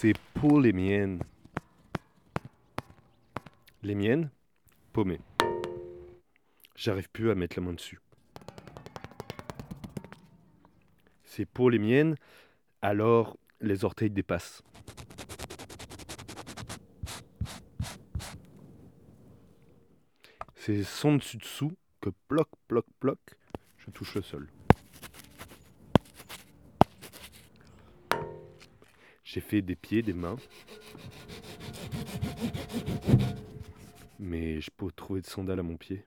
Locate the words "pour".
0.34-0.60, 11.46-11.68